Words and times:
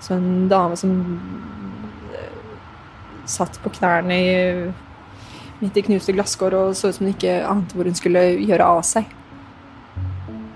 Så 0.00 0.16
en 0.16 0.48
dame 0.48 0.76
som 0.80 0.94
eh, 2.16 2.32
satt 3.28 3.60
på 3.62 3.72
knærne 3.76 4.16
i, 4.16 4.32
midt 5.60 5.76
i 5.76 5.84
knuste 5.84 6.14
glasskår 6.16 6.56
og 6.56 6.74
så 6.76 6.90
ut 6.90 6.96
som 6.96 7.06
hun 7.06 7.14
ikke 7.14 7.40
ante 7.46 7.76
hvor 7.76 7.88
hun 7.88 7.98
skulle 7.98 8.24
gjøre 8.40 8.68
av 8.76 8.82
seg. 8.86 9.08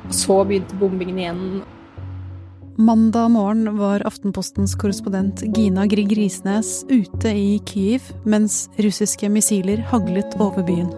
Og 0.08 0.12
så 0.16 0.40
begynte 0.48 0.80
bombingen 0.80 1.20
igjen. 1.20 1.46
Mandag 2.74 3.28
morgen 3.30 3.76
var 3.78 4.02
Aftenpostens 4.02 4.74
korrespondent 4.74 5.44
Gina 5.54 5.84
Grieg 5.86 6.10
Risnes 6.18 6.80
ute 6.88 7.30
i 7.30 7.60
Kyiv 7.70 8.08
mens 8.26 8.64
russiske 8.82 9.30
missiler 9.30 9.84
haglet 9.92 10.34
over 10.42 10.66
byen. 10.66 10.90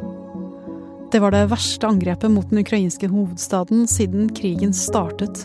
Det 1.12 1.20
var 1.20 1.36
det 1.36 1.50
verste 1.52 1.86
angrepet 1.86 2.32
mot 2.32 2.48
den 2.50 2.62
ukrainske 2.64 3.10
hovedstaden 3.12 3.84
siden 3.90 4.32
krigen 4.34 4.72
startet. 4.74 5.44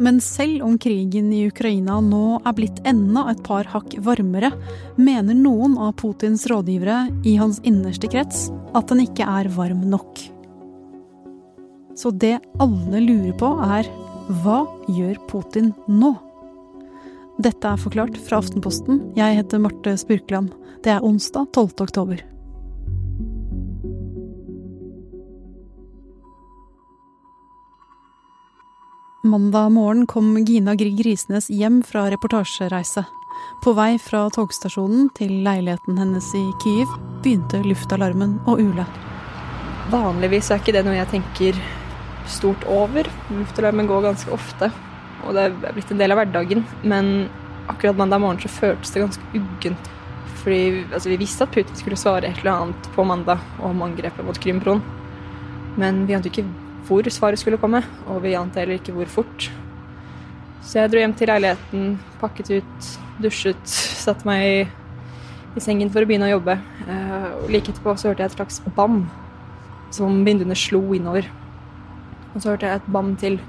Men 0.00 0.20
selv 0.24 0.62
om 0.64 0.78
krigen 0.80 1.32
i 1.32 1.44
Ukraina 1.50 1.98
nå 2.00 2.40
er 2.40 2.54
blitt 2.56 2.80
enda 2.88 3.26
et 3.32 3.42
par 3.44 3.68
hakk 3.74 3.96
varmere, 4.04 4.52
mener 4.96 5.36
noen 5.36 5.76
av 5.76 5.94
Putins 6.00 6.46
rådgivere 6.50 7.04
i 7.28 7.36
hans 7.40 7.60
innerste 7.66 8.08
krets 8.10 8.48
at 8.72 8.88
den 8.88 9.04
ikke 9.04 9.28
er 9.28 9.50
varm 9.52 9.84
nok. 9.92 10.24
Så 11.98 12.10
det 12.10 12.38
alle 12.62 13.02
lurer 13.04 13.36
på, 13.36 13.52
er 13.62 13.88
hva 14.42 14.62
gjør 14.88 15.18
Putin 15.28 15.72
nå? 15.90 16.14
Dette 17.42 17.68
er 17.68 17.80
forklart 17.80 18.16
fra 18.26 18.40
Aftenposten. 18.40 19.00
Jeg 19.18 19.40
heter 19.40 19.60
Marte 19.60 19.96
Spurkland. 20.00 20.52
Det 20.84 20.92
er 20.94 21.04
onsdag 21.04 21.50
12. 21.52 21.84
oktober. 21.84 22.22
Mandag 29.24 29.70
morgen 29.72 30.06
kom 30.06 30.44
Gina 30.44 30.74
Grieg 30.74 31.00
Risnes 31.06 31.50
hjem 31.50 31.82
fra 31.86 32.10
reportasjereise. 32.10 33.04
På 33.62 33.70
vei 33.78 33.92
fra 34.02 34.24
togstasjonen 34.34 35.12
til 35.14 35.44
leiligheten 35.44 36.00
hennes 36.00 36.26
i 36.34 36.40
Kyiv 36.64 36.90
begynte 37.22 37.60
luftalarmen 37.62 38.32
å 38.50 38.56
ule. 38.58 38.82
Vanligvis 39.92 40.50
er 40.50 40.58
ikke 40.58 40.74
det 40.74 40.82
noe 40.88 40.96
jeg 40.96 41.10
tenker 41.12 41.60
stort 42.26 42.66
over. 42.66 43.06
Luftalarmen 43.30 43.86
går 43.92 44.02
ganske 44.08 44.34
ofte, 44.34 44.72
og 45.22 45.38
det 45.38 45.46
er 45.52 45.78
blitt 45.78 45.94
en 45.94 46.02
del 46.02 46.16
av 46.16 46.18
hverdagen. 46.18 46.66
Men 46.82 47.12
akkurat 47.70 48.02
mandag 48.02 48.24
morgen 48.26 48.42
så 48.42 48.50
føltes 48.50 48.90
det 48.90 49.04
ganske 49.04 49.30
uggent. 49.38 49.92
Fordi 50.42 50.82
altså, 50.88 51.12
vi 51.14 51.20
visste 51.22 51.46
at 51.46 51.54
Putin 51.54 51.78
skulle 51.78 52.00
svare 52.00 52.26
et 52.26 52.42
eller 52.42 52.56
annet 52.56 52.90
på 52.98 53.06
mandag 53.06 53.46
om 53.62 53.86
angrepet 53.86 54.26
mot 54.26 54.42
Krymbroen. 54.42 54.82
Men 55.78 56.08
vi 56.10 56.18
ante 56.18 56.34
ikke 56.34 56.48
hvor 56.86 57.06
svaret 57.12 57.40
skulle 57.40 57.60
komme, 57.60 57.82
og 58.10 58.22
vi 58.24 58.34
ante 58.38 58.62
heller 58.62 58.80
ikke 58.80 58.94
hvor 58.96 59.10
fort. 59.10 59.48
Så 60.62 60.78
jeg 60.78 60.92
dro 60.92 61.02
hjem 61.02 61.14
til 61.18 61.30
leiligheten, 61.30 61.88
pakket 62.20 62.52
ut, 62.58 62.92
dusjet, 63.22 63.62
satte 63.66 64.26
meg 64.28 64.44
i, 64.46 64.60
i 65.58 65.62
sengen 65.62 65.90
for 65.92 66.04
å 66.04 66.08
begynne 66.08 66.28
å 66.30 66.36
jobbe. 66.36 66.56
Eh, 66.86 67.26
og 67.42 67.50
like 67.50 67.72
etterpå 67.72 67.96
så 67.98 68.10
hørte 68.10 68.24
jeg 68.24 68.32
et 68.32 68.36
slags 68.38 68.60
bam 68.76 69.02
som 69.92 70.22
vinduene 70.26 70.56
slo 70.58 70.80
innover. 70.96 71.26
Og 72.32 72.40
så 72.40 72.52
hørte 72.52 72.70
jeg 72.70 72.80
et 72.80 72.92
bam 72.94 73.12
til. 73.20 73.40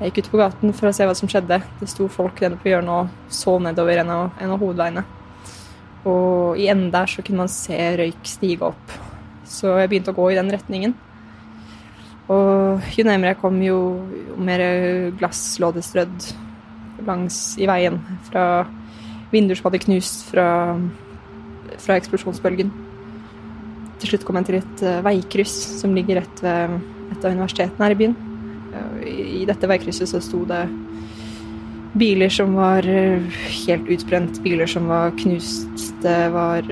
Jeg 0.00 0.14
gikk 0.14 0.22
ut 0.22 0.30
på 0.32 0.40
gaten 0.40 0.72
for 0.72 0.88
å 0.88 0.94
se 0.96 1.04
hva 1.04 1.16
som 1.18 1.28
skjedde. 1.28 1.60
Det 1.82 1.90
sto 1.90 2.06
folk 2.08 2.40
nede 2.40 2.56
på 2.62 2.70
hjørnet 2.70 2.94
og 2.94 3.34
så 3.34 3.58
nedover 3.60 4.00
en 4.00 4.14
av, 4.14 4.30
en 4.40 4.54
av 4.54 4.62
hovedveiene. 4.62 5.04
Og 6.08 6.56
i 6.56 6.70
enden 6.72 6.88
der 6.94 7.10
så 7.10 7.26
kunne 7.26 7.42
man 7.42 7.52
se 7.52 7.76
røyk 8.00 8.22
stige 8.24 8.70
opp. 8.70 8.94
Så 9.44 9.74
jeg 9.76 9.90
begynte 9.90 10.14
å 10.14 10.16
gå 10.16 10.30
i 10.30 10.38
den 10.38 10.48
retningen. 10.54 10.94
Og 12.30 12.92
jo 12.94 13.06
nærmere 13.06 13.34
jeg 13.34 13.40
kom, 13.40 13.58
jo, 13.64 13.80
jo 14.28 14.36
mer 14.38 14.62
glass 15.18 15.58
lå 15.62 15.72
det 15.74 15.82
strødd 15.86 16.28
langs 17.06 17.40
i 17.58 17.66
veien. 17.68 17.98
Fra 18.28 18.44
vinduer 19.32 19.58
som 19.58 19.68
hadde 19.68 19.82
knust 19.84 20.28
fra, 20.30 20.46
fra 21.80 21.98
eksplosjonsbølgen. 21.98 22.70
Til 24.00 24.12
slutt 24.12 24.26
kom 24.26 24.38
jeg 24.40 24.48
til 24.48 24.60
et 24.60 24.84
uh, 24.86 25.00
veikryss 25.04 25.56
som 25.80 25.94
ligger 25.96 26.20
rett 26.22 26.44
ved 26.44 26.78
et 27.10 27.24
av 27.24 27.34
universitetene 27.34 27.84
her 27.86 27.96
i 27.96 28.00
byen. 28.00 28.18
I, 29.10 29.42
dette 29.48 29.66
veikrysset 29.66 30.06
så 30.06 30.20
sto 30.22 30.44
det 30.46 30.60
biler 31.98 32.30
som 32.32 32.54
var 32.54 32.86
uh, 32.86 33.40
helt 33.66 33.90
utbrent, 33.90 34.38
biler 34.44 34.70
som 34.70 34.86
var 34.90 35.14
knust. 35.18 35.90
Det 36.04 36.20
var 36.32 36.66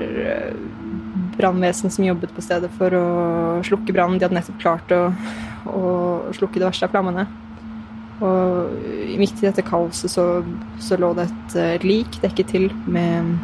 brannvesen 1.39 1.91
som 1.91 2.05
jobbet 2.05 2.35
på 2.35 2.43
stedet 2.43 2.69
for 2.77 2.93
å 2.93 3.05
slukke 3.65 3.95
brannen. 3.95 4.19
De 4.19 4.27
hadde 4.27 4.37
nettopp 4.37 4.59
klart 4.61 4.91
å 4.95 5.07
å 5.67 6.33
slukke 6.35 6.59
det 6.59 6.67
verste 6.67 6.87
av 6.87 6.93
flammene. 6.93 7.25
Og 8.19 9.17
midt 9.19 9.39
i 9.39 9.47
dette 9.47 9.63
kaoset 9.65 10.11
så, 10.11 10.27
så 10.83 10.99
lå 10.99 11.13
det 11.17 11.29
et, 11.29 11.83
lik 11.85 12.19
dekket 12.23 12.53
til 12.53 12.69
med, 12.89 13.35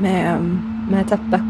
med, 0.00 0.52
med 0.90 1.10
teppe. 1.10 1.42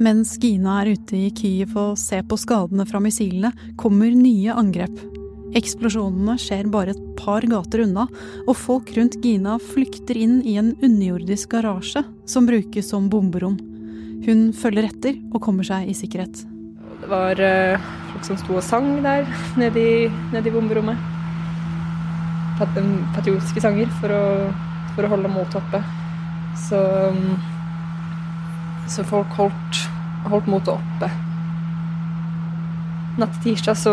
Mens 0.00 0.38
Gina 0.40 0.78
er 0.80 0.94
ute 0.94 1.18
i 1.18 1.32
Kyiv 1.36 1.74
og 1.76 1.98
ser 2.00 2.22
på 2.28 2.38
skadene 2.40 2.86
fra 2.88 3.02
missilene, 3.04 3.52
kommer 3.76 4.14
nye 4.16 4.54
angrep. 4.56 5.19
Eksplosjonene 5.56 6.36
skjer 6.38 6.68
bare 6.70 6.92
et 6.94 7.00
par 7.18 7.42
gater 7.50 7.82
unna, 7.82 8.04
og 8.46 8.54
folk 8.54 8.92
rundt 8.94 9.16
Gina 9.24 9.56
flykter 9.58 10.18
inn 10.18 10.38
i 10.46 10.54
en 10.60 10.76
underjordisk 10.78 11.50
garasje 11.56 12.04
som 12.30 12.46
brukes 12.46 12.90
som 12.92 13.08
bomberom. 13.10 13.56
Hun 14.26 14.50
følger 14.54 14.86
etter 14.86 15.16
og 15.32 15.40
kommer 15.42 15.66
seg 15.66 15.88
i 15.90 15.96
sikkerhet. 15.96 16.44
Det 17.00 17.08
var 17.10 17.40
uh, 17.40 17.88
folk 18.12 18.28
som 18.28 18.38
sto 18.38 18.58
og 18.60 18.62
sang 18.62 18.92
der 19.02 19.26
nede 19.58 19.80
i, 19.80 19.94
nede 20.30 20.50
i 20.50 20.54
bomberommet. 20.54 21.00
Patriotiske 22.60 23.62
sanger 23.64 23.90
for 24.02 24.12
å, 24.12 24.24
for 24.92 25.08
å 25.08 25.10
holde 25.16 25.32
motet 25.32 25.58
oppe. 25.62 25.80
Så, 26.60 26.78
um, 27.10 27.34
så 28.86 29.02
folk 29.08 29.34
holdt, 29.40 29.82
holdt 30.28 30.52
motet 30.52 30.76
oppe. 30.76 31.10
Natt 33.18 33.32
til 33.40 33.50
tirsdag 33.50 33.74
så, 33.74 33.92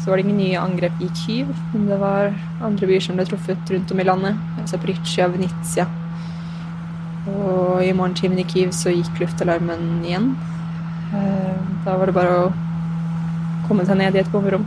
så, 0.00 0.08
var 0.08 0.16
det 0.16 0.24
ingen 0.24 0.38
nye 0.40 0.60
angrep 0.60 1.02
i 1.04 1.10
Kyiv, 1.12 1.50
men 1.74 1.84
det 1.90 1.98
var 2.00 2.32
andre 2.64 2.88
byer 2.88 3.04
som 3.04 3.18
ble 3.18 3.26
truffet 3.28 3.72
rundt 3.74 3.92
om 3.92 4.00
i 4.00 4.06
landet. 4.06 4.40
Zaporizjzja, 4.70 5.28
Venezia, 5.34 5.84
og 7.28 7.84
i 7.84 7.92
morgentimen 7.92 8.40
i 8.40 8.46
Kyiv 8.48 8.72
så 8.76 8.94
gikk 8.94 9.20
luftalarmen 9.20 10.00
igjen. 10.06 10.32
Eh, 11.14 11.60
da 11.84 11.98
var 12.00 12.08
det 12.08 12.16
bare 12.16 12.38
å 12.46 12.48
komme 13.68 13.84
seg 13.84 14.00
ned 14.00 14.16
i 14.16 14.22
et 14.24 14.32
bomberom. 14.32 14.64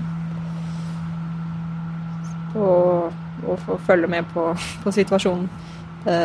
Og, 2.57 3.13
og, 3.43 3.55
og 3.57 3.81
følge 3.89 4.09
med 4.11 4.29
på, 4.33 4.51
på, 4.83 4.93
situasjonen. 4.93 5.49
Det 6.05 6.17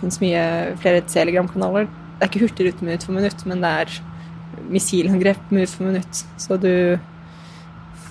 finnes 0.00 0.20
mye 0.24 0.44
flere 0.80 1.04
Telegram-kanaler. 1.06 1.88
Det 2.16 2.24
er 2.24 2.32
ikke 2.32 2.46
Hurtigruten 2.46 2.88
minutt 2.88 3.04
for 3.06 3.16
minutt, 3.16 3.44
men 3.48 3.62
det 3.64 3.76
er 3.82 4.00
missilangrep 4.70 5.50
minutt 5.50 5.72
for 5.74 5.88
minutt. 5.90 6.22
Så 6.40 6.56
du 6.60 6.98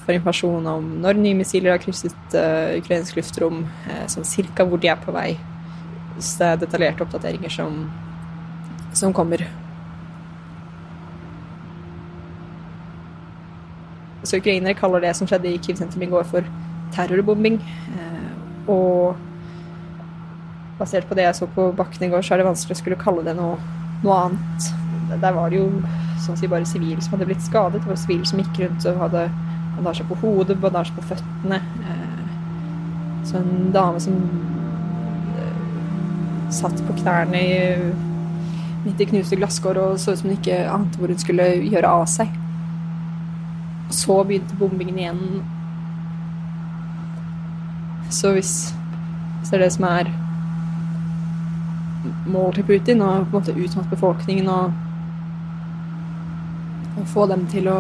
får 0.05 0.17
informasjon 0.17 0.67
om 0.67 0.89
når 1.03 1.19
nye 1.22 1.38
missiler 1.38 1.75
har 1.75 1.81
krysset 1.83 2.35
uh, 2.35 2.75
ukrainsk 2.79 3.19
luftrom, 3.19 3.63
uh, 3.85 4.05
sånn 4.09 4.27
cirka 4.27 4.66
hvor 4.66 4.81
de 4.81 4.89
er 4.89 4.99
på 4.99 5.13
vei 5.13 5.35
Så 6.17 6.39
det 6.39 6.47
er 6.47 6.61
detaljerte 6.66 7.05
oppdateringer 7.05 7.53
som, 7.53 7.85
som 8.97 9.13
kommer. 9.16 9.45
Så 14.23 14.41
Ukrainere 14.41 14.75
kaller 14.75 15.05
det 15.05 15.13
som 15.16 15.29
skjedde 15.29 15.53
i 15.53 15.61
Kiev-sentrum 15.63 16.03
i 16.03 16.11
går, 16.11 16.25
for 16.28 16.49
terrorbombing. 16.95 17.61
Uh, 17.95 18.69
og 18.69 19.16
basert 20.79 21.07
på 21.07 21.16
det 21.16 21.28
jeg 21.28 21.38
så 21.39 21.47
på 21.55 21.72
bakken 21.75 22.07
i 22.07 22.11
går, 22.11 22.25
så 22.25 22.35
er 22.35 22.41
det 22.41 22.49
vanskelig 22.49 22.75
å 22.78 22.81
skulle 22.81 22.99
kalle 22.99 23.23
det 23.28 23.35
noe, 23.38 23.55
noe 24.03 24.22
annet. 24.25 24.88
Der 25.09 25.34
var 25.36 25.50
det 25.50 25.62
jo 25.62 25.70
sånn 26.20 26.36
å 26.36 26.40
si 26.40 26.50
bare 26.52 26.68
sivile 26.70 27.02
som 27.02 27.16
hadde 27.16 27.30
blitt 27.30 27.46
skadet. 27.46 27.81
Det 27.81 27.90
var 27.90 28.00
sivile 28.00 28.28
som 28.30 28.42
gikk 28.42 28.62
rundt 28.62 28.86
og 28.90 29.02
hadde 29.06 29.25
bandasje 29.78 30.06
på 30.09 30.20
hodet, 30.22 30.59
bandasje 30.62 30.96
på 30.97 31.08
føttene. 31.12 31.61
Eh, 31.90 32.22
så 33.29 33.41
en 33.41 33.72
dame 33.73 34.02
som 34.03 34.17
satt 36.52 36.82
på 36.88 36.96
knærne 37.02 37.40
i, 37.40 37.58
midt 38.85 39.02
i 39.02 39.08
knuste 39.09 39.38
glasskår 39.38 39.78
og 39.82 40.00
så 40.02 40.14
ut 40.14 40.22
som 40.22 40.29
hun 40.29 40.38
ikke 40.38 40.59
ante 40.72 41.00
hvor 41.00 41.12
hun 41.12 41.22
skulle 41.22 41.47
gjøre 41.62 41.94
av 42.00 42.05
seg. 42.09 42.34
Og 43.90 43.96
så 43.96 44.20
begynte 44.23 44.58
bombingen 44.58 45.00
igjen. 45.00 45.23
Så 48.09 48.34
hvis, 48.34 48.53
hvis 49.40 49.52
det 49.52 49.59
er 49.59 49.66
det 49.66 49.73
som 49.76 49.85
er 49.90 50.09
målet 52.29 52.59
til 52.59 52.67
Putin, 52.70 53.02
og 53.05 53.28
på 53.29 53.38
en 53.38 53.41
måte 53.41 53.58
utmatte 53.58 53.94
befolkningen 53.94 54.50
og, 54.50 54.78
og, 56.99 57.07
få 57.09 57.28
dem 57.31 57.47
til 57.51 57.69
å 57.72 57.79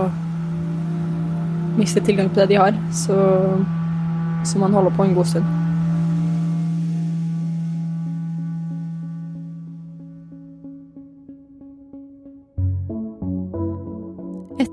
miste 1.79 2.03
tilgang 2.03 2.31
på 2.31 2.41
det 2.41 2.51
de 2.53 2.59
har, 2.59 2.75
så, 2.95 3.17
så 4.47 4.61
man 4.61 4.75
holder 4.75 4.95
på 4.95 5.07
en 5.07 5.17
god 5.17 5.33
stund. 5.35 5.57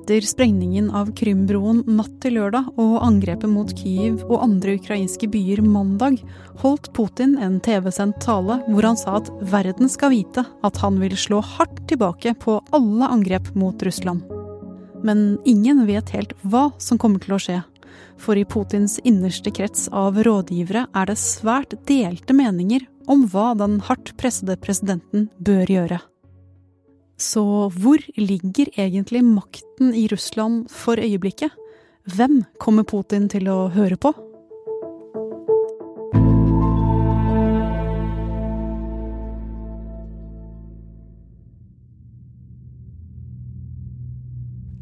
Etter 0.07 0.23
sprengningen 0.23 0.87
av 0.95 1.09
Krymbroen 1.19 1.81
natt 1.99 2.13
til 2.23 2.37
lørdag 2.39 2.69
og 2.79 2.93
angrepet 3.03 3.51
mot 3.51 3.73
Kyiv 3.75 4.21
og 4.29 4.39
andre 4.45 4.77
ukrainske 4.79 5.27
byer 5.31 5.65
mandag, 5.67 6.21
holdt 6.63 6.93
Putin 6.95 7.35
en 7.43 7.59
TV-sendt 7.59 8.21
tale 8.23 8.61
hvor 8.69 8.87
han 8.87 8.99
sa 8.99 9.19
at 9.19 9.33
verden 9.51 9.91
skal 9.91 10.15
vite 10.15 10.47
at 10.47 10.83
han 10.83 11.03
vil 11.03 11.19
slå 11.19 11.43
hardt 11.57 11.83
tilbake 11.91 12.35
på 12.39 12.61
alle 12.75 13.11
angrep 13.19 13.51
mot 13.59 13.83
Russland. 13.83 14.36
Men 15.07 15.39
ingen 15.47 15.85
vet 15.87 16.11
helt 16.17 16.35
hva 16.43 16.69
som 16.83 16.99
kommer 16.99 17.23
til 17.23 17.37
å 17.37 17.41
skje. 17.43 17.61
For 18.21 18.39
i 18.39 18.47
Putins 18.49 18.99
innerste 19.05 19.53
krets 19.55 19.87
av 19.93 20.19
rådgivere 20.27 20.87
er 20.97 21.09
det 21.09 21.19
svært 21.21 21.77
delte 21.89 22.35
meninger 22.37 22.87
om 23.07 23.27
hva 23.31 23.53
den 23.59 23.79
hardt 23.87 24.15
pressede 24.19 24.57
presidenten 24.59 25.29
bør 25.39 25.71
gjøre. 25.71 26.01
Så 27.17 27.43
hvor 27.73 28.03
ligger 28.19 28.69
egentlig 28.77 29.23
makten 29.25 29.95
i 29.97 30.05
Russland 30.13 30.67
for 30.73 31.01
øyeblikket? 31.01 31.55
Hvem 32.13 32.43
kommer 32.63 32.85
Putin 32.87 33.31
til 33.33 33.49
å 33.51 33.67
høre 33.73 33.97
på? 33.99 34.13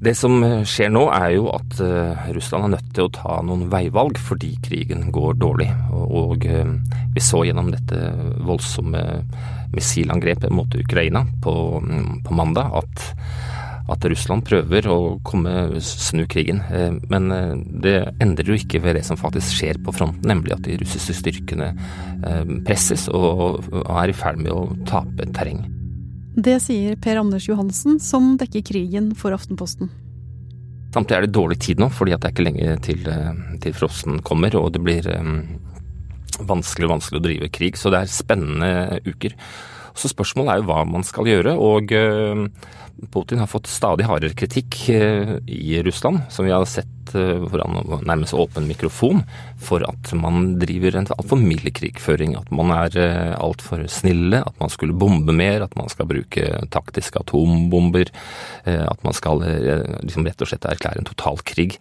Det 0.04 0.12
som 0.18 0.42
skjer 0.68 0.90
nå, 0.92 1.06
er 1.16 1.30
jo 1.38 1.48
at 1.54 1.78
uh, 1.80 2.26
Russland 2.36 2.66
er 2.66 2.72
nødt 2.74 2.90
til 2.96 3.06
å 3.06 3.12
ta 3.14 3.38
noen 3.46 3.68
veivalg 3.72 4.18
fordi 4.20 4.52
krigen 4.64 5.06
går 5.14 5.38
dårlig. 5.40 5.70
Og, 5.96 6.44
uh, 6.44 6.74
vi 7.14 7.22
så 7.24 7.44
gjennom 7.46 7.70
dette 7.72 8.00
voldsomme 8.44 9.00
missilangrepet 9.74 10.52
mot 10.52 10.76
Ukraina 10.76 11.24
på, 11.42 11.54
på 12.26 12.36
mandag 12.36 12.76
at, 12.82 13.04
at, 13.90 14.06
Russland 14.12 14.44
prøver 14.46 14.90
å 14.92 14.98
komme, 15.26 15.80
snu 15.82 16.26
krigen. 16.30 16.60
Men 17.10 17.32
det 17.82 17.96
endrer 18.22 18.52
jo 18.52 18.58
ikke 18.60 18.84
ved 18.84 19.00
det 19.00 19.06
som 19.08 19.18
faktisk 19.18 19.56
skjer 19.58 19.82
på 19.82 19.96
fronten, 19.96 20.28
nemlig 20.30 20.54
at 20.54 20.66
de 20.68 20.78
russiske 20.78 21.16
styrkene 21.24 21.72
presses 22.68 23.08
og 23.10 23.64
er 23.82 24.14
i 24.14 24.16
ferd 24.16 24.44
med 24.46 24.54
å 24.54 24.68
tape 24.86 25.26
terreng. 25.34 25.64
Det 26.34 26.56
sier 26.62 26.96
Per 26.98 27.20
Anders 27.20 27.46
Johansen, 27.48 28.00
som 28.02 28.34
dekker 28.40 28.64
krigen 28.66 29.12
for 29.14 29.34
Aftenposten. 29.36 29.90
Samtidig 30.94 31.16
er 31.16 31.26
det 31.26 31.34
dårlig 31.34 31.58
tid 31.62 31.82
nå, 31.82 31.88
fordi 31.94 32.14
det 32.14 32.26
er 32.26 32.34
ikke 32.34 32.46
lenge 32.46 32.74
til, 32.82 33.06
eh, 33.10 33.38
til 33.62 33.74
frosten 33.74 34.20
kommer, 34.22 34.54
og 34.58 34.72
det 34.74 34.82
blir 34.82 35.06
um, 35.14 35.40
vanskelig 36.46 36.86
og 36.88 36.94
vanskelig 36.96 37.20
å 37.20 37.24
drive 37.24 37.50
krig. 37.54 37.78
Så 37.78 37.90
det 37.94 38.02
er 38.02 38.10
spennende 38.10 39.00
uker. 39.06 39.34
Så 39.94 40.10
spørsmålet 40.10 40.52
er 40.52 40.62
jo 40.62 40.68
hva 40.70 40.82
man 40.88 41.06
skal 41.06 41.30
gjøre. 41.30 41.54
og 41.54 41.94
uh, 41.94 42.46
Putin 43.10 43.42
har 43.42 43.50
fått 43.50 43.70
stadig 43.70 44.06
hardere 44.08 44.36
kritikk 44.38 44.84
uh, 44.94 45.36
i 45.46 45.80
Russland, 45.86 46.26
som 46.30 46.46
vi 46.46 46.54
har 46.54 46.66
sett 46.68 46.90
foran 47.14 48.02
nærmest 48.06 48.34
åpen 48.34 48.66
mikrofon, 48.66 49.22
for 49.60 49.84
at 49.86 50.12
man 50.18 50.56
driver 50.58 50.96
en 50.98 51.08
altfor 51.14 51.40
mild 51.40 51.68
krigføring. 51.76 52.36
At 52.38 52.50
man 52.54 52.72
er 52.74 52.98
eh, 52.98 53.34
altfor 53.38 53.84
snille, 53.92 54.40
at 54.42 54.60
man 54.60 54.72
skulle 54.72 54.96
bombe 54.96 55.34
mer, 55.36 55.62
at 55.62 55.76
man 55.78 55.90
skal 55.92 56.08
bruke 56.10 56.46
taktiske 56.74 57.20
atombomber. 57.20 58.10
Eh, 58.64 58.84
at 58.84 59.04
man 59.06 59.16
skal 59.16 59.44
liksom 60.02 60.26
rett 60.26 60.42
og 60.42 60.50
slett 60.50 60.68
erklære 60.68 61.02
en 61.02 61.10
totalkrig. 61.10 61.74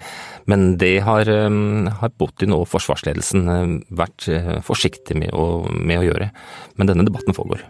Men 0.46 0.76
det 0.78 1.00
har, 1.08 1.30
har 1.30 2.18
Putin 2.20 2.54
og 2.54 2.68
forsvarsledelsen 2.72 3.80
vært 3.90 4.28
forsiktige 4.68 5.24
med 5.24 5.34
å, 5.34 5.64
med 5.72 6.02
å 6.02 6.10
gjøre. 6.12 6.34
Men 6.78 6.92
denne 6.92 7.08
debatten 7.08 7.36
foregår. 7.36 7.64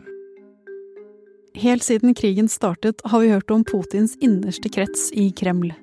Helt 1.56 1.84
siden 1.84 2.14
krigen 2.14 2.50
startet 2.50 3.02
har 3.04 3.20
vi 3.20 3.30
hørt 3.30 3.52
om 3.52 3.64
Putins 3.64 4.16
innerste 4.20 4.70
krets 4.70 5.12
i 5.14 5.32
Kreml. 5.32 5.74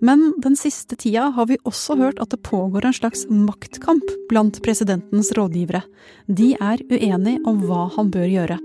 Men 0.00 0.32
den 0.40 0.56
siste 0.56 0.96
tida 0.96 1.26
har 1.36 1.46
vi 1.50 1.58
også 1.68 1.98
hørt 2.00 2.22
at 2.22 2.30
det 2.32 2.40
pågår 2.48 2.86
en 2.88 2.96
slags 2.96 3.26
maktkamp 3.28 4.04
blant 4.30 4.62
presidentens 4.64 5.32
rådgivere. 5.36 5.82
De 6.26 6.54
er 6.56 6.80
uenige 6.88 7.42
om 7.44 7.60
hva 7.68 7.90
han 7.98 8.08
bør 8.14 8.24
gjøre. 8.24 8.58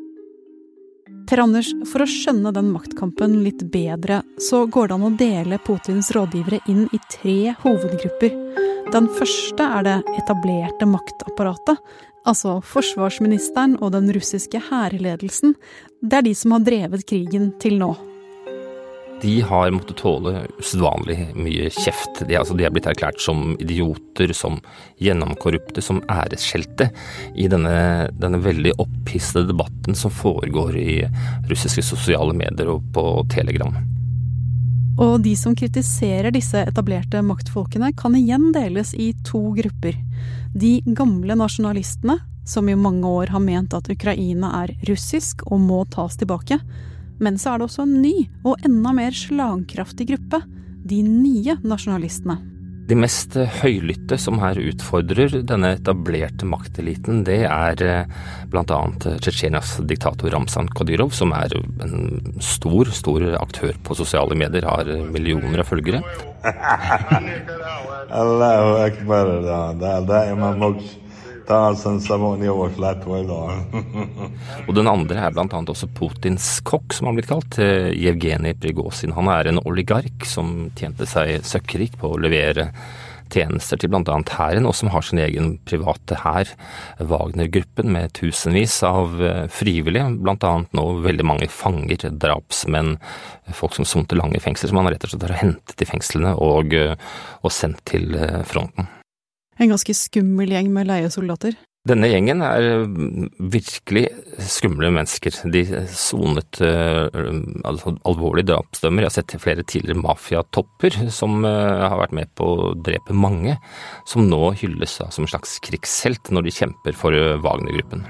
Per 1.27 1.41
Anders, 1.43 1.73
for 1.91 2.03
å 2.03 2.07
skjønne 2.07 2.51
den 2.55 2.71
maktkampen 2.71 3.41
litt 3.43 3.65
bedre, 3.71 4.21
så 4.39 4.63
går 4.63 4.87
det 4.87 4.95
an 4.95 5.05
å 5.07 5.13
dele 5.19 5.59
Putins 5.67 6.13
rådgivere 6.15 6.61
inn 6.71 6.87
i 6.95 6.99
tre 7.11 7.55
hovedgrupper. 7.63 8.39
Den 8.93 9.11
første 9.17 9.67
er 9.79 9.87
det 9.87 9.99
etablerte 10.15 10.87
maktapparatet, 10.87 11.79
altså 12.27 12.59
forsvarsministeren 12.65 13.77
og 13.81 13.93
den 13.95 14.09
russiske 14.15 14.61
hærledelsen, 14.69 15.55
det 16.01 16.19
er 16.19 16.25
de 16.27 16.33
som 16.37 16.55
har 16.55 16.65
drevet 16.65 17.05
krigen 17.09 17.51
til 17.61 17.79
nå. 17.81 17.93
De 19.23 19.37
har 19.39 19.71
måttet 19.71 20.01
tåle 20.01 20.41
usedvanlig 20.59 21.29
mye 21.39 21.69
kjeft. 21.71 22.25
De, 22.27 22.35
altså, 22.35 22.57
de 22.59 22.65
er 22.67 22.73
blitt 22.75 22.89
erklært 22.91 23.21
som 23.23 23.53
idioter, 23.55 24.33
som 24.35 24.57
gjennomkorrupte, 24.99 25.79
som 25.85 26.01
æresskjelte 26.11 26.89
i 27.39 27.47
denne, 27.51 28.09
denne 28.19 28.41
veldig 28.43 28.75
opphissede 28.83 29.47
debatten 29.53 29.95
som 29.95 30.11
foregår 30.11 30.75
i 30.75 30.97
russiske 31.47 31.85
sosiale 31.87 32.35
medier 32.35 32.73
og 32.75 32.83
på 32.91 33.05
Telegram. 33.31 33.71
Og 34.99 35.23
de 35.23 35.37
som 35.39 35.55
kritiserer 35.57 36.33
disse 36.35 36.59
etablerte 36.67 37.23
maktfolkene, 37.25 37.93
kan 37.97 38.19
igjen 38.19 38.51
deles 38.53 38.91
i 38.93 39.13
to 39.25 39.53
grupper. 39.55 39.95
De 40.53 40.81
gamle 40.85 41.35
nasjonalistene, 41.35 42.19
som 42.45 42.69
i 42.69 42.75
mange 42.75 43.07
år 43.07 43.31
har 43.33 43.41
ment 43.41 43.73
at 43.73 43.89
Ukraina 43.89 44.51
er 44.61 44.75
russisk 44.89 45.41
og 45.49 45.61
må 45.63 45.79
tas 45.89 46.17
tilbake. 46.19 46.59
Men 47.23 47.39
så 47.41 47.53
er 47.53 47.61
det 47.61 47.69
også 47.69 47.85
en 47.87 48.01
ny 48.03 48.15
og 48.43 48.61
enda 48.67 48.93
mer 48.93 49.15
slagkraftig 49.17 50.11
gruppe, 50.11 50.43
de 50.83 50.99
nye 51.07 51.57
nasjonalistene. 51.63 52.37
De 52.83 52.97
mest 52.99 53.37
høylytte 53.61 54.17
som 54.19 54.41
her 54.41 54.59
utfordrer 54.59 55.37
denne 55.47 55.73
etablerte 55.77 56.47
makteliten, 56.49 57.21
det 57.27 57.45
er 57.47 57.83
eh, 57.85 58.17
bl.a. 58.51 58.79
Tsjetsjenias 58.99 59.77
diktator 59.87 60.33
Ramzan 60.33 60.67
Kadyrov, 60.75 61.13
som 61.15 61.31
er 61.37 61.55
en 61.55 62.35
stor, 62.43 62.91
stor 62.91 63.23
aktør 63.39 63.79
på 63.87 63.95
sosiale 63.95 64.35
medier, 64.35 64.67
har 64.67 64.89
millioner 65.13 65.63
av 65.63 65.69
følgere. 65.71 66.03
Allahu 68.23 68.75
akbar, 68.83 69.31
og 74.67 74.73
den 74.77 74.89
andre 74.91 75.25
er 75.27 75.39
annet 75.43 75.71
også 75.73 75.89
Putins 75.97 76.57
kokk, 76.67 76.95
som 76.95 77.09
han 77.09 77.19
blitt 77.19 77.31
kalt, 77.31 77.59
Jevgenij 77.59 78.57
Prigozjin. 78.61 79.15
Han 79.17 79.31
er 79.31 79.51
en 79.51 79.63
oligark 79.67 80.27
som 80.29 80.69
tjente 80.79 81.07
seg 81.09 81.41
søkkrik 81.47 81.99
på 82.01 82.13
å 82.13 82.21
levere 82.21 82.71
tjenester 83.33 83.79
til 83.79 83.91
bl.a. 83.91 84.17
hæren, 84.37 84.67
og 84.69 84.75
som 84.77 84.91
har 84.93 85.05
sin 85.05 85.21
egen 85.21 85.57
private 85.67 86.19
hær, 86.23 86.51
Wagner-gruppen, 86.99 87.91
med 87.93 88.13
tusenvis 88.17 88.79
av 88.87 89.21
eh, 89.23 89.45
frivillige, 89.51 90.09
bl.a. 90.23 90.53
nå 90.77 90.87
veldig 91.05 91.27
mange 91.27 91.49
fanger, 91.51 92.09
drapsmenn, 92.23 92.97
folk 93.53 93.77
som 93.77 93.87
soner 93.89 94.19
lange 94.19 94.41
fengsler, 94.43 94.71
som 94.71 94.81
han 94.81 94.91
rett 94.93 95.07
og 95.07 95.13
slett 95.13 95.29
har 95.29 95.39
hentet 95.41 95.85
i 95.85 95.89
fengslene 95.89 96.35
og, 96.41 96.75
eh, 96.77 96.97
og 97.41 97.53
sendt 97.53 97.83
til 97.89 98.13
eh, 98.19 98.43
fronten. 98.47 98.91
En 99.61 99.69
ganske 99.69 99.93
skummel 99.97 100.55
gjeng 100.55 100.71
med 100.73 100.89
leiesoldater? 100.89 101.57
Denne 101.83 102.07
gjengen 102.07 102.39
er 102.39 102.85
virkelig 103.51 104.05
skumle 104.47 104.87
mennesker. 104.95 105.35
De 105.51 105.65
sonet 105.91 106.61
uh, 106.63 107.09
altså 107.67 107.91
alvorlige 108.07 108.53
drapsdømmer. 108.53 109.03
Jeg 109.03 109.09
har 109.09 109.15
sett 109.17 109.35
flere 109.43 109.65
tidligere 109.67 109.99
mafiatopper 109.99 110.95
som 111.11 111.43
uh, 111.43 111.83
har 111.83 111.99
vært 111.99 112.15
med 112.15 112.31
på 112.39 112.47
å 112.47 112.71
drepe 112.87 113.11
mange, 113.11 113.57
som 114.07 114.29
nå 114.29 114.53
hylles 114.61 114.95
uh, 115.03 115.09
som 115.11 115.27
en 115.27 115.33
slags 115.33 115.57
krigshelt 115.67 116.31
når 116.31 116.47
de 116.47 116.55
kjemper 116.61 116.95
for 116.95 117.19
Wagner-gruppen. 117.43 118.07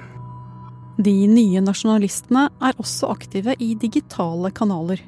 De 1.01 1.15
nye 1.25 1.65
nasjonalistene 1.65 2.51
er 2.62 2.77
også 2.77 3.09
aktive 3.09 3.57
i 3.57 3.73
digitale 3.81 4.53
kanaler. 4.53 5.01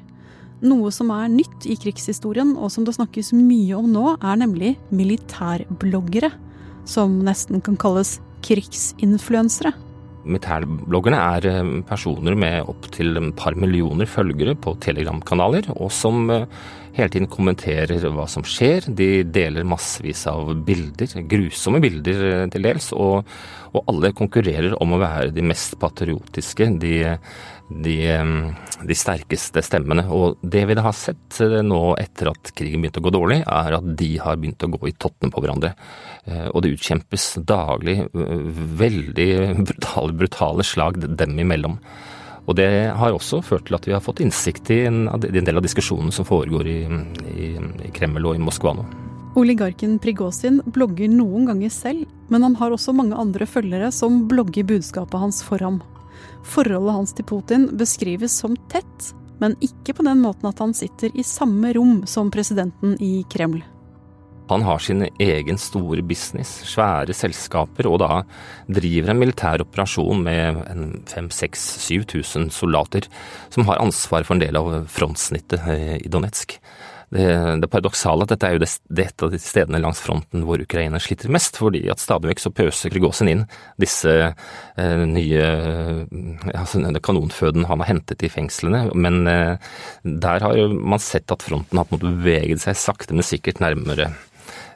Noe 0.64 0.88
som 0.94 1.10
er 1.12 1.28
nytt 1.28 1.66
i 1.68 1.76
krigshistorien, 1.76 2.54
og 2.56 2.70
som 2.72 2.86
det 2.86 2.94
snakkes 2.96 3.34
mye 3.36 3.76
om 3.76 3.90
nå, 3.92 4.14
er 4.16 4.38
nemlig 4.40 4.76
militærbloggere. 4.88 6.32
Som 6.88 7.18
nesten 7.26 7.60
kan 7.64 7.76
kalles 7.76 8.16
krigsinfluensere. 8.46 9.74
Militærbloggerne 10.26 11.18
er 11.36 11.46
eh, 11.50 11.68
personer 11.86 12.34
med 12.38 12.70
opptil 12.70 13.18
et 13.20 13.28
par 13.38 13.54
millioner 13.58 14.08
følgere 14.10 14.56
på 14.58 14.74
telegramkanaler, 14.82 15.68
og 15.76 15.92
som 15.94 16.30
eh, 16.34 16.48
hele 16.96 17.12
tiden 17.12 17.28
kommenterer 17.30 18.08
hva 18.10 18.24
som 18.30 18.46
skjer. 18.46 18.88
De 18.96 19.22
deler 19.28 19.66
massevis 19.68 20.24
av 20.30 20.50
bilder, 20.66 21.20
grusomme 21.30 21.82
bilder 21.84 22.24
eh, 22.30 22.46
til 22.54 22.66
dels, 22.66 22.90
og, 22.96 23.28
og 23.76 23.92
alle 23.92 24.14
konkurrerer 24.16 24.74
om 24.80 24.96
å 24.96 25.02
være 25.04 25.34
de 25.36 25.46
mest 25.46 25.76
patriotiske, 25.82 26.72
de, 26.82 26.96
de, 27.68 27.96
de, 28.86 28.96
sterkeste 28.96 29.62
stemmene. 29.64 30.06
Og 30.12 30.40
det 30.42 30.64
vi 30.68 30.76
har 30.78 30.96
sett 30.96 31.40
nå 31.66 31.80
etter 32.00 32.30
at 32.30 32.52
krigen 32.56 32.84
begynte 32.84 33.02
å 33.02 33.06
gå 33.06 33.14
dårlig, 33.14 33.40
er 33.42 33.78
at 33.78 33.88
de 33.98 34.10
har 34.22 34.38
begynt 34.40 34.66
å 34.66 34.70
gå 34.74 34.90
i 34.90 34.96
tottene 34.96 35.32
på 35.34 35.42
hverandre. 35.42 35.72
Eh, 36.24 36.48
og 36.52 36.62
det 36.62 36.74
utkjempes 36.76 37.32
daglig 37.46 37.98
eh, 38.06 38.36
veldig 38.82 39.30
brutale, 39.66 40.18
brutale 40.24 40.66
slag 40.66 41.00
dem 41.06 41.38
imellom. 41.42 41.80
Og 42.46 42.54
det 42.54 42.68
har 42.94 43.14
også 43.14 43.40
ført 43.42 43.66
til 43.66 43.74
at 43.78 43.88
vi 43.88 43.94
har 43.96 44.04
fått 44.04 44.22
innsikt 44.22 44.70
i 44.70 44.84
en, 44.86 45.08
del 45.18 45.58
av 45.58 45.64
diskusjonene 45.64 46.14
som 46.14 46.28
foregår 46.28 46.70
i, 46.70 46.78
i, 47.34 47.48
i 47.88 47.90
Kreml 47.94 48.30
og 48.30 48.38
i 48.38 48.42
Moskva 48.42 48.76
nå. 48.78 48.86
Oligarken 49.36 49.98
Prigozhin 50.00 50.62
blogger 50.72 51.10
noen 51.12 51.44
ganger 51.50 51.72
selv, 51.74 52.06
men 52.32 52.46
han 52.46 52.54
har 52.56 52.72
også 52.72 52.94
mange 52.96 53.18
andre 53.20 53.44
følgere 53.50 53.90
som 53.92 54.22
blogger 54.30 54.64
budskapet 54.64 55.20
hans 55.20 55.42
for 55.44 55.60
ham. 55.60 55.82
Forholdet 56.46 56.96
hans 56.98 57.14
til 57.16 57.26
Putin 57.28 57.70
beskrives 57.78 58.36
som 58.42 58.56
tett, 58.72 59.12
men 59.42 59.56
ikke 59.64 59.96
på 59.96 60.06
den 60.06 60.22
måten 60.24 60.48
at 60.48 60.60
han 60.62 60.74
sitter 60.76 61.12
i 61.14 61.24
samme 61.26 61.72
rom 61.76 62.04
som 62.08 62.30
presidenten 62.32 62.96
i 63.02 63.20
Kreml. 63.32 63.62
Han 64.48 64.62
har 64.62 64.78
sin 64.78 65.08
egen 65.18 65.58
store 65.58 66.02
business, 66.06 66.60
svære 66.70 67.14
selskaper, 67.18 67.88
og 67.90 67.98
da 67.98 68.20
driver 68.70 69.10
en 69.10 69.18
militær 69.18 69.64
operasjon 69.64 70.22
med 70.22 70.60
5000-7000 71.10 72.52
soldater, 72.54 73.08
som 73.50 73.66
har 73.66 73.82
ansvar 73.82 74.22
for 74.22 74.36
en 74.36 74.44
del 74.44 74.58
av 74.60 74.70
frontsnittet 74.92 75.66
eh, 75.66 75.96
i 75.98 76.12
Donetsk. 76.12 76.60
Det, 77.14 77.26
det 77.62 77.70
paradoksale 77.70 78.26
at 78.26 78.32
dette 78.32 78.48
er 78.48 78.56
jo 78.56 78.62
det, 78.64 78.70
det 78.90 79.04
et 79.06 79.22
av 79.22 79.30
de 79.30 79.38
stedene 79.38 79.80
langs 79.82 80.00
fronten 80.02 80.42
hvor 80.46 80.62
Ukraina 80.62 80.98
sliter 81.02 81.30
mest, 81.32 81.60
fordi 81.60 81.84
at 81.92 82.02
stadig 82.02 82.32
vekk 82.32 82.42
så 82.42 82.52
pøser 82.56 82.90
Krigåsen 82.90 83.30
inn 83.30 83.44
disse 83.80 84.14
eh, 84.26 85.04
nye 85.06 85.46
altså, 86.50 86.82
kanonføden 87.06 87.68
han 87.70 87.84
har 87.84 87.92
hentet 87.92 88.26
i 88.26 88.32
fengslene. 88.32 88.88
Men 88.98 89.22
eh, 89.30 89.74
der 90.02 90.46
har 90.48 90.78
man 90.78 91.02
sett 91.02 91.30
at 91.30 91.46
fronten 91.46 91.78
har 91.78 91.86
måttet 91.90 92.10
bevege 92.10 92.58
seg 92.62 92.78
sakte, 92.80 93.14
men 93.14 93.26
sikkert 93.26 93.62
nærmere 93.62 94.10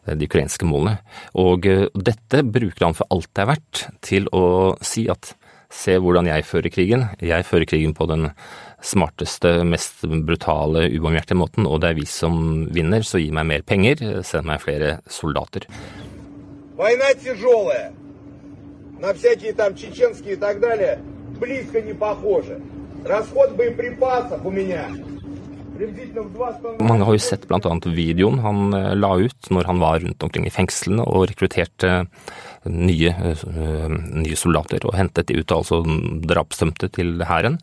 Eh, 0.06 0.16
de 0.16 0.28
ukrainske 0.28 0.66
målene. 0.68 0.98
Og 1.40 1.66
eh, 1.68 1.88
dette 1.94 2.44
bruker 2.46 2.86
han 2.86 2.96
for 2.96 3.10
alt 3.12 3.30
det 3.34 3.44
er 3.44 3.50
verdt 3.52 3.84
til 4.06 4.30
å 4.32 4.44
si 4.84 5.06
at 5.12 5.34
se 5.71 5.97
hvordan 5.99 6.29
jeg 6.29 6.45
fører 6.45 6.71
krigen. 6.73 7.05
Jeg 7.21 7.45
fører 7.45 7.65
krigen 7.65 7.93
på 7.97 8.07
den 8.09 8.29
smarteste, 8.85 9.63
mest 9.65 10.05
brutale, 10.27 10.87
ubarmhjertige 10.93 11.37
måten, 11.37 11.67
og 11.67 11.81
det 11.81 11.89
er 11.89 11.99
vi 11.99 12.05
som 12.09 12.65
vinner, 12.73 13.03
så 13.03 13.21
gi 13.21 13.31
meg 13.33 13.47
mer 13.49 13.65
penger, 13.65 14.21
send 14.23 14.47
meg 14.49 14.61
flere 14.63 14.99
soldater. 15.09 15.67
Война 16.75 17.13
тяжелая. 17.13 17.93
На 18.99 19.13
всякие 19.13 19.53
там 19.53 19.75
чеченские 19.75 20.33
и 20.33 20.35
так 20.35 20.59
далее 20.59 20.99
близко 21.39 21.81
не 21.81 21.93
похоже. 21.93 22.59
Расход 23.05 23.55
боеприпасов 23.55 24.45
у 24.45 24.51
меня 24.51 24.89
mange 26.80 27.06
har 27.06 27.16
jo 27.16 27.22
sett 27.22 27.46
bl.a. 27.48 27.72
videoen 27.94 28.40
han 28.44 28.74
eh, 28.76 28.92
la 28.98 29.14
ut 29.20 29.50
når 29.52 29.68
han 29.68 29.80
var 29.82 30.00
rundt 30.02 30.26
omkring 30.26 30.46
i 30.48 30.52
fengslene 30.52 31.04
og 31.06 31.28
rekrutterte 31.30 31.92
nye, 32.68 33.14
eh, 33.14 33.88
nye 33.88 34.38
soldater 34.38 34.84
og 34.88 34.96
hentet 34.98 35.30
de 35.30 35.40
ut, 35.40 35.56
altså 35.56 35.82
drapsdømte 36.28 36.90
til 36.96 37.24
hæren. 37.26 37.60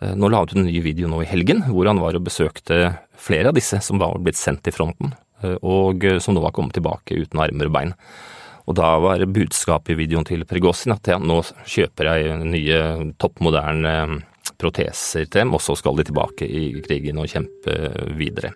Eh, 0.00 0.14
nå 0.14 0.30
la 0.30 0.42
han 0.42 0.50
ut 0.50 0.56
en 0.56 0.68
ny 0.68 0.78
video 0.84 1.10
nå 1.10 1.22
i 1.24 1.30
helgen, 1.30 1.64
hvor 1.70 1.90
han 1.90 2.02
var 2.02 2.18
og 2.18 2.26
besøkte 2.28 2.96
flere 3.18 3.50
av 3.50 3.58
disse 3.58 3.80
som 3.84 4.00
var 4.02 4.18
blitt 4.22 4.38
sendt 4.38 4.64
til 4.66 4.76
fronten, 4.76 5.14
og 5.62 6.02
som 6.22 6.34
nå 6.34 6.42
var 6.42 6.50
kommet 6.54 6.74
tilbake 6.74 7.14
uten 7.14 7.38
armer 7.38 7.68
og 7.68 7.74
bein. 7.74 7.92
Og 8.68 8.76
da 8.76 8.88
var 9.00 9.22
budskapet 9.32 9.94
i 9.94 9.98
videoen 10.02 10.26
til 10.28 10.42
Pregosin 10.46 10.92
at 10.92 11.08
ja, 11.08 11.16
nå 11.18 11.40
kjøper 11.64 12.10
jeg 12.10 12.40
nye 12.42 12.80
toppmoderne 13.22 13.94
proteser 14.58 15.26
til 15.26 15.42
dem, 15.42 15.54
og 15.54 15.62
så 15.64 15.76
skal 15.78 15.98
de 15.98 16.08
tilbake 16.08 16.46
i 16.46 16.70
krigen 16.84 17.20
og 17.20 17.30
kjempe 17.30 17.76
videre. 18.18 18.52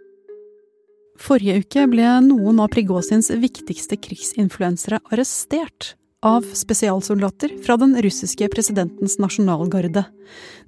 Forrige 1.23 1.61
uke 1.63 1.85
ble 1.93 2.07
noen 2.25 2.61
av 2.63 2.71
Prigozjins 2.73 3.29
viktigste 3.39 3.99
krigsinfluensere 4.01 5.03
arrestert 5.13 5.93
av 6.23 6.47
spesialsoldater 6.57 7.57
fra 7.67 7.77
den 7.77 7.95
russiske 8.03 8.49
presidentens 8.51 9.19
nasjonalgarde. 9.23 10.05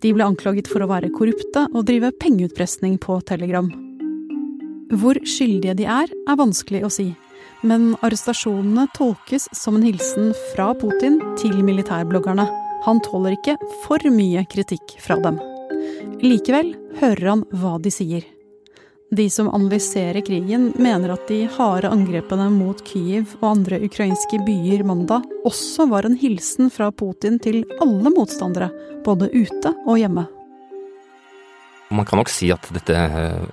De 0.03 0.13
ble 0.15 0.27
anklaget 0.27 0.69
for 0.71 0.85
å 0.85 0.91
være 0.91 1.13
korrupte 1.15 1.67
og 1.73 1.87
drive 1.89 2.13
pengeutpressing 2.23 2.99
på 3.03 3.21
Telegram. 3.27 3.71
Hvor 4.95 5.19
skyldige 5.27 5.77
de 5.79 5.87
er, 5.89 6.11
er 6.11 6.39
vanskelig 6.39 6.85
å 6.87 6.93
si. 6.93 7.09
Men 7.65 7.95
arrestasjonene 8.05 8.91
tolkes 8.99 9.49
som 9.57 9.79
en 9.79 9.87
hilsen 9.87 10.35
fra 10.53 10.73
Putin 10.77 11.23
til 11.41 11.63
militærbloggerne. 11.65 12.64
Han 12.85 13.01
tåler 13.01 13.39
ikke 13.39 13.57
for 13.85 14.03
mye 14.13 14.45
kritikk 14.51 14.99
fra 15.01 15.17
dem. 15.25 15.41
Likevel 16.25 16.75
hører 17.01 17.31
han 17.31 17.45
hva 17.53 17.79
de 17.81 17.93
sier. 17.93 18.25
De 19.15 19.29
som 19.31 19.49
analyserer 19.55 20.25
krigen, 20.27 20.73
mener 20.81 21.13
at 21.15 21.29
de 21.29 21.45
harde 21.57 21.91
angrepene 21.93 22.49
mot 22.51 22.81
Kyiv 22.89 23.37
og 23.41 23.51
andre 23.51 23.79
ukrainske 23.87 24.41
byer 24.43 24.83
mandag 24.85 25.25
også 25.47 25.87
var 25.93 26.09
en 26.09 26.17
hilsen 26.19 26.73
fra 26.73 26.91
Putin 26.93 27.39
til 27.39 27.63
alle 27.85 28.11
motstandere, 28.11 28.73
både 29.05 29.31
ute 29.31 29.75
og 29.85 30.01
hjemme. 30.01 30.27
Man 31.95 32.09
kan 32.09 32.19
nok 32.19 32.33
si 32.33 32.49
at 32.51 32.65
dette, 32.75 32.97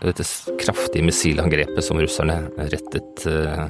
dette 0.02 0.26
kraftige 0.64 1.06
missilangrepet 1.06 1.86
som 1.86 2.00
russerne 2.02 2.40
rettet 2.58 3.28
uh, 3.30 3.68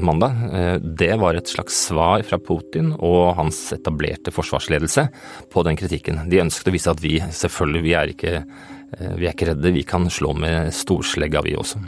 mandag, 0.00 0.32
eh, 0.52 0.76
det 0.78 1.14
var 1.20 1.34
et 1.34 1.48
slags 1.48 1.76
svar 1.88 2.22
fra 2.22 2.38
Putin 2.38 2.92
og 2.96 3.36
hans 3.38 3.58
etablerte 3.72 4.32
forsvarsledelse 4.34 5.08
på 5.52 5.64
den 5.66 5.78
kritikken. 5.78 6.24
De 6.30 6.42
ønsket 6.42 6.70
å 6.70 6.74
vise 6.74 6.92
at 6.92 7.02
vi 7.02 7.18
selvfølgelig, 7.20 7.82
vi 7.82 7.94
er 7.94 8.12
ikke, 8.12 8.34
eh, 8.36 9.14
vi 9.16 9.26
er 9.26 9.32
ikke 9.32 9.50
redde, 9.52 9.72
vi 9.72 9.82
kan 9.82 10.08
slå 10.10 10.34
med 10.36 10.72
storslegga 10.74 11.42
vi 11.42 11.56
også. 11.56 11.80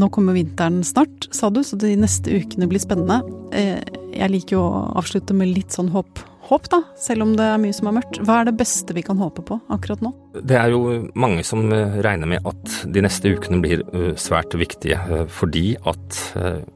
Nå 0.00 0.08
kommer 0.14 0.32
vinteren 0.38 0.84
snart, 0.86 1.28
sa 1.34 1.50
du, 1.50 1.60
så 1.66 1.76
de 1.76 1.96
neste 1.98 2.30
ukene 2.30 2.68
blir 2.70 2.80
spennende. 2.80 3.20
Eh, 3.52 3.82
jeg 4.14 4.30
liker 4.30 4.56
jo 4.56 4.62
å 4.62 4.84
avslutte 4.96 5.34
med 5.34 5.50
litt 5.50 5.74
sånn 5.74 5.90
håp 5.90 6.29
håp, 6.50 6.66
da, 6.72 6.80
selv 6.98 7.24
om 7.24 7.34
det 7.38 7.46
er 7.46 7.60
mye 7.62 7.74
som 7.74 7.88
er 7.90 7.96
mørkt. 8.00 8.18
Hva 8.26 8.40
er 8.40 8.50
det 8.50 8.56
beste 8.58 8.94
vi 8.96 9.04
kan 9.06 9.20
håpe 9.20 9.44
på 9.46 9.60
akkurat 9.72 10.02
nå? 10.04 10.12
Det 10.34 10.56
er 10.58 10.72
jo 10.74 10.80
mange 11.18 11.44
som 11.46 11.70
eh, 11.74 12.00
regner 12.04 12.30
med 12.30 12.46
at 12.46 12.80
de 12.90 13.04
neste 13.04 13.32
ukene 13.34 13.60
blir 13.62 13.84
eh, 13.86 14.12
svært 14.20 14.54
viktige, 14.58 14.98
eh, 14.98 15.24
fordi 15.30 15.74
at 15.90 16.18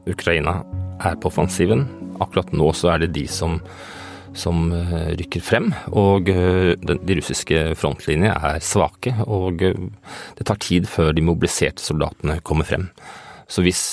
Ukraina 0.09 0.61
er 1.03 1.19
på 1.19 1.29
offensiven. 1.29 1.85
Akkurat 2.23 2.53
nå 2.55 2.71
så 2.75 2.93
er 2.93 3.03
det 3.03 3.13
de 3.17 3.25
som, 3.31 3.57
som 4.35 4.71
rykker 5.19 5.43
frem, 5.43 5.69
og 5.91 6.29
de 6.29 7.17
russiske 7.17 7.75
frontlinjene 7.79 8.31
er 8.31 8.63
svake. 8.63 9.11
Og 9.27 9.59
det 9.59 10.47
tar 10.47 10.59
tid 10.63 10.87
før 10.87 11.11
de 11.15 11.25
mobiliserte 11.27 11.83
soldatene 11.83 12.39
kommer 12.47 12.67
frem. 12.67 12.87
Så 13.51 13.65
hvis 13.65 13.83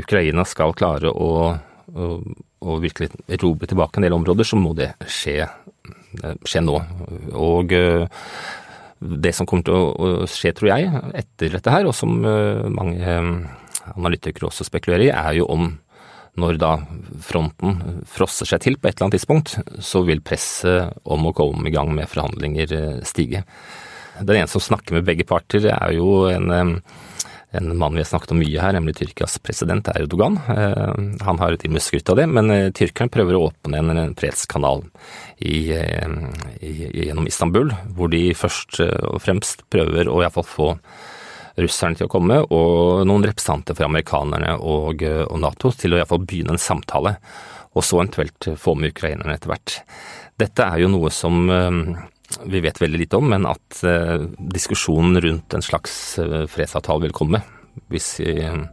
Ukraina 0.00 0.46
skal 0.48 0.74
klare 0.76 1.12
å 1.12 1.52
og 2.66 2.82
virkelig 2.82 3.10
erobre 3.30 3.68
tilbake 3.70 4.00
en 4.00 4.06
del 4.06 4.16
områder, 4.16 4.46
så 4.46 4.58
må 4.58 4.74
det 4.76 4.90
skje, 5.10 5.46
eh, 5.46 6.36
skje 6.46 6.62
nå. 6.64 6.76
Og 7.38 7.72
eh, 7.76 8.26
det 9.00 9.34
som 9.36 9.46
kommer 9.48 9.66
til 9.66 9.76
å 9.76 10.28
skje, 10.30 10.54
tror 10.56 10.72
jeg, 10.72 10.90
etter 11.22 11.56
dette 11.56 11.72
her, 11.72 11.88
og 11.88 11.96
som 11.96 12.18
eh, 12.24 12.66
mange 12.72 13.16
analytikere 13.94 14.50
også 14.50 14.66
spekulerer 14.66 15.08
i, 15.08 15.14
er 15.14 15.40
jo 15.40 15.50
om 15.52 15.74
når 16.36 16.58
da 16.60 16.74
fronten 17.24 18.02
frosser 18.12 18.48
seg 18.48 18.60
til 18.60 18.74
på 18.76 18.90
et 18.90 18.98
eller 18.98 19.06
annet 19.06 19.16
tidspunkt, 19.16 19.54
så 19.80 20.02
vil 20.04 20.20
presset 20.20 20.92
om 21.08 21.24
å 21.24 21.32
komme 21.36 21.70
i 21.70 21.72
gang 21.72 21.94
med 21.96 22.10
forhandlinger 22.12 23.00
stige. 23.08 23.40
Den 24.20 24.42
ene 24.42 24.50
som 24.50 24.60
snakker 24.60 24.98
med 24.98 25.06
begge 25.08 25.24
parter, 25.28 25.64
er 25.72 25.94
jo 25.96 26.26
en 26.28 26.82
en 27.56 27.78
mann 27.78 27.94
vi 27.94 28.00
har 28.00 28.08
snakket 28.08 28.32
om 28.34 28.40
mye 28.40 28.60
her, 28.62 28.74
nemlig 28.76 28.96
Tyrkias 28.98 29.38
president 29.42 29.88
Erdogan. 29.92 30.38
Eh, 30.52 30.92
han 31.26 31.40
har 31.40 31.56
til 31.56 31.70
og 31.70 31.76
med 31.76 31.84
skrytt 31.84 32.10
av 32.12 32.20
det, 32.20 32.26
men 32.30 32.52
eh, 32.52 32.70
tyrkerne 32.76 33.12
prøver 33.12 33.36
å 33.36 33.46
åpne 33.48 33.82
en 33.82 34.14
fredskanal 34.18 34.84
i, 35.38 35.72
eh, 35.76 36.16
i, 36.60 36.72
gjennom 37.06 37.28
Istanbul, 37.28 37.74
hvor 37.96 38.12
de 38.12 38.22
først 38.36 38.80
og 38.84 39.20
fremst 39.24 39.66
prøver 39.72 40.10
å 40.10 40.20
iallfall 40.22 40.48
få 40.48 40.70
russerne 41.56 41.96
til 41.96 42.08
å 42.08 42.12
komme, 42.12 42.42
og 42.52 43.06
noen 43.08 43.24
representanter 43.24 43.76
for 43.76 43.88
amerikanerne 43.88 44.58
og, 44.60 45.00
og 45.00 45.38
Nato 45.40 45.72
til 45.72 45.94
å 45.94 46.00
iallfall 46.02 46.26
begynne 46.26 46.56
en 46.56 46.60
samtale, 46.60 47.16
og 47.76 47.84
så 47.84 48.02
eventuelt 48.02 48.50
få 48.60 48.76
med 48.76 48.92
ukrainerne 48.92 49.36
etter 49.36 49.52
hvert. 49.52 49.78
Dette 50.36 50.68
er 50.68 50.82
jo 50.82 50.92
noe 50.92 51.08
som 51.12 51.48
vi 52.44 52.60
vet 52.64 52.80
veldig 52.80 53.02
lite 53.04 53.20
om, 53.20 53.28
men 53.32 53.46
at 53.48 53.82
uh, 53.86 54.26
diskusjonen 54.38 55.20
rundt 55.22 55.54
en 55.54 55.64
slags 55.64 56.18
uh, 56.22 56.44
fredsavtale 56.50 57.06
vil 57.06 57.16
komme 57.16 57.42
hvis 57.92 58.16
vi, 58.22 58.38
uh, 58.42 58.64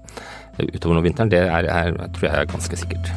utover 0.63 0.97
nå 0.97 1.05
vinteren, 1.05 1.31
det 1.33 1.43
er, 1.43 1.67
er, 1.67 1.95
tror 2.15 2.29
jeg 2.29 2.35
er 2.39 2.51
ganske 2.53 2.83
sikkert. 2.85 3.13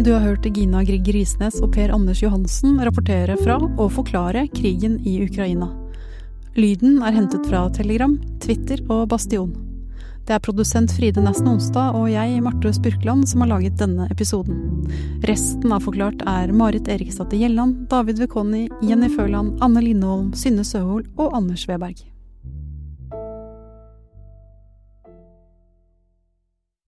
Du 0.00 0.14
har 0.14 0.22
hørt 0.24 0.46
Gina 0.56 0.80
Grieg 0.82 1.10
Risnes 1.12 1.58
og 1.60 1.74
Per 1.74 1.92
Anders 1.92 2.22
Johansen 2.24 2.80
rapportere 2.80 3.36
fra 3.42 3.58
og 3.60 3.92
forklare 3.98 4.46
krigen 4.56 4.96
i 5.04 5.20
Ukraina. 5.26 5.68
Lyden 6.58 6.98
er 7.06 7.14
hentet 7.14 7.44
fra 7.46 7.68
Telegram, 7.70 8.16
Twitter 8.42 8.80
og 8.90 9.04
Bastion. 9.12 9.52
Det 10.26 10.34
er 10.34 10.42
produsent 10.42 10.90
Fride 10.94 11.22
Nesten 11.22 11.46
Onsdag 11.46 11.94
og 11.94 12.08
jeg, 12.10 12.40
Marte 12.42 12.72
Spurkland, 12.74 13.28
som 13.30 13.44
har 13.44 13.52
laget 13.52 13.78
denne 13.78 14.08
episoden. 14.10 14.82
Resten 15.30 15.70
av 15.70 15.86
Forklart 15.86 16.24
er 16.26 16.50
Marit 16.54 16.90
Eriksdatter 16.90 17.38
Gjelland, 17.38 17.86
David 17.90 18.18
Vekoni, 18.26 18.66
Jenny 18.82 19.10
Føland, 19.14 19.56
Anne 19.62 19.86
Lindholm, 19.86 20.32
Synne 20.34 20.66
Søhol 20.66 21.06
og 21.16 21.38
Anders 21.38 21.68
Weberg. 21.70 22.09